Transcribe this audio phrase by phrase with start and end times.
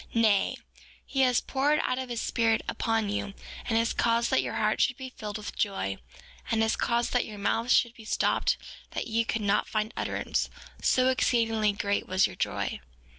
[0.15, 0.55] Nay;
[1.05, 3.35] he has poured out his Spirit upon you,
[3.67, 5.99] and has caused that your hearts should be filled with joy,
[6.49, 8.57] and has caused that your mouths should be stopped
[8.95, 10.49] that ye could not find utterance,
[10.81, 12.79] so exceedingly great was your joy.